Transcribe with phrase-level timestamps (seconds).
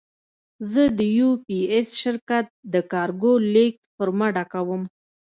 [0.71, 4.83] زه د یو پي ایس شرکت د کارګو لېږد فورمه ډکوم.